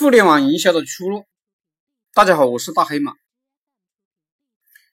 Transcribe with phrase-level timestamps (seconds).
[0.00, 1.26] 互联网营销的出路。
[2.14, 3.12] 大家好，我是大黑马。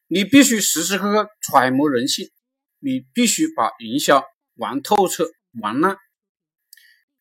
[0.08, 2.30] 你必须时时刻刻揣摩人性，
[2.80, 4.25] 你必须把营销
[4.56, 5.32] 玩透彻、
[5.62, 5.96] 玩烂。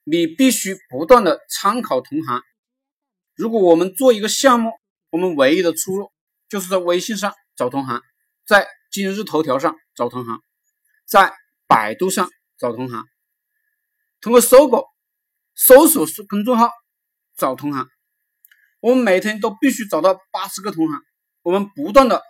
[0.02, 2.42] 你必须不断的参考同行。
[3.36, 4.72] 如果我们做一个项目，
[5.10, 6.10] 我们唯一的出路
[6.48, 8.02] 就是在微信上找同行，
[8.44, 10.40] 在今日头条上找同行，
[11.04, 11.32] 在
[11.68, 12.28] 百度上
[12.58, 13.04] 找同行，
[14.20, 14.88] 通过搜狗
[15.54, 16.68] 搜索公众号。
[17.36, 17.88] 找同行，
[18.80, 21.00] 我们每天都必须找到八十个同行。
[21.42, 22.22] 我们不断的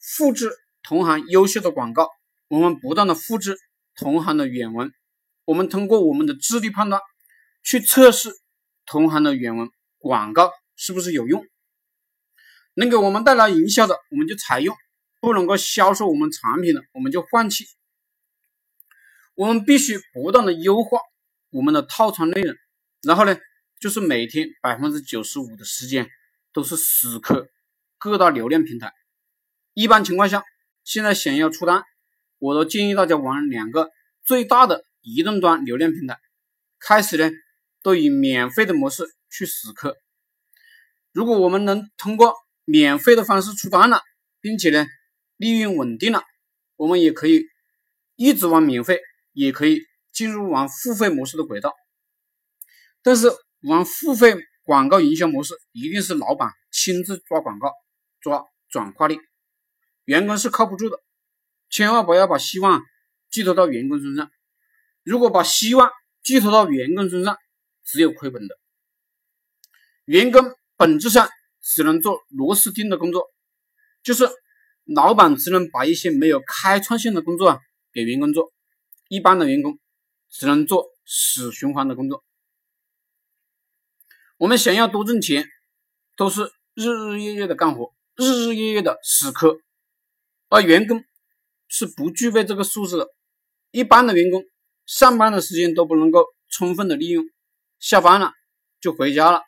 [0.00, 0.50] 复制
[0.82, 2.08] 同行优秀的广告，
[2.48, 3.56] 我们不断的复制
[3.94, 4.92] 同行的原文。
[5.44, 7.00] 我们通过我们的智力判断
[7.62, 8.30] 去测试
[8.84, 11.46] 同行的原文广告是不是有用，
[12.74, 14.74] 能给我们带来营销的，我们就采用；
[15.20, 17.64] 不能够销售我们产品的，我们就放弃。
[19.34, 20.98] 我们必须不断的优化
[21.50, 22.56] 我们的套餐内容，
[23.02, 23.38] 然后呢？
[23.80, 26.10] 就是每天百分之九十五的时间
[26.52, 27.48] 都是死磕
[27.96, 28.92] 各大流量平台。
[29.72, 30.42] 一般情况下，
[30.82, 31.84] 现在想要出单，
[32.38, 33.90] 我都建议大家玩两个
[34.24, 36.18] 最大的移动端流量平台。
[36.80, 37.30] 开始呢，
[37.80, 39.96] 都以免费的模式去死磕。
[41.12, 44.02] 如果我们能通过免费的方式出单了，
[44.40, 44.86] 并且呢
[45.36, 46.24] 利润稳定了，
[46.74, 47.44] 我们也可以
[48.16, 49.00] 一直玩免费，
[49.32, 51.74] 也可以进入玩付费模式的轨道。
[53.02, 53.28] 但是。
[53.60, 57.72] 玩付费广告营销模式，一定是老板亲自抓广告、
[58.20, 59.18] 抓转化率，
[60.04, 61.00] 员工是靠不住的。
[61.70, 62.82] 千万不要把希望
[63.30, 64.30] 寄托到员工身上。
[65.02, 65.90] 如果把希望
[66.22, 67.36] 寄托到员工身上，
[67.84, 68.58] 只有亏本的。
[70.04, 70.42] 员工
[70.76, 71.28] 本质上
[71.60, 73.26] 只能做螺丝钉的工作，
[74.02, 74.28] 就是
[74.84, 77.58] 老板只能把一些没有开创性的工作啊
[77.92, 78.52] 给员工做，
[79.08, 79.78] 一般的员工
[80.30, 82.24] 只能做死循环的工作。
[84.38, 85.48] 我们想要多挣钱，
[86.14, 89.58] 都是日日夜夜的干活，日日夜夜的死磕，
[90.48, 91.04] 而员工
[91.66, 93.08] 是不具备这个素质的。
[93.72, 94.44] 一般的员工
[94.86, 97.24] 上班的时间都不能够充分的利用，
[97.80, 98.32] 下班了
[98.80, 99.42] 就回家了，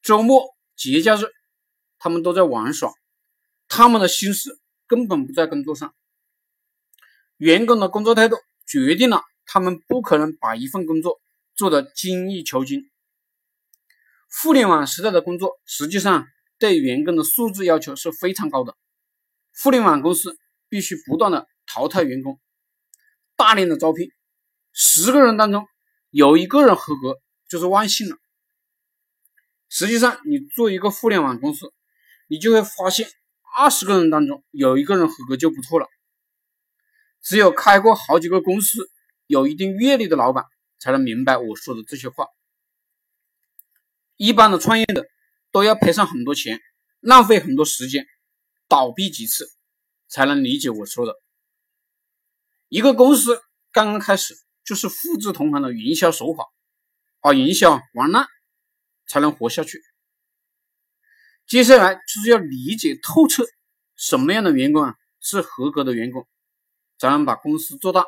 [0.00, 1.26] 周末节假日
[1.98, 2.90] 他们都在玩耍，
[3.68, 5.94] 他们的心思根本不在工作上。
[7.36, 11.20] 员工的工作态度决定了他们不可能把一份工作
[11.54, 12.90] 做得精益求精。
[14.30, 16.26] 互联网时代的工作，实际上
[16.58, 18.76] 对员工的素质要求是非常高的。
[19.60, 22.38] 互联网公司必须不断的淘汰员工，
[23.36, 24.10] 大量的招聘，
[24.72, 25.66] 十个人当中
[26.10, 27.16] 有一个人合格
[27.48, 28.16] 就是万幸了。
[29.70, 31.72] 实际上，你做一个互联网公司，
[32.28, 33.08] 你就会发现，
[33.56, 35.86] 二十个人当中有一个人合格就不错了。
[37.22, 38.90] 只有开过好几个公司、
[39.26, 40.44] 有一定阅历的老板，
[40.78, 42.26] 才能明白我说的这些话。
[44.18, 45.06] 一般的创业的
[45.52, 46.60] 都要赔上很多钱，
[47.00, 48.04] 浪费很多时间，
[48.68, 49.48] 倒闭几次
[50.08, 51.14] 才能理解我说的。
[52.68, 53.40] 一个公司
[53.70, 54.34] 刚刚开始
[54.64, 56.44] 就是复制同行的营销手法，
[57.20, 58.26] 把营销玩烂
[59.06, 59.80] 才能活下去。
[61.46, 63.46] 接下来就是要理解透彻
[63.94, 66.26] 什么样的员工啊是合格的员工，
[66.98, 68.04] 才能把公司做大。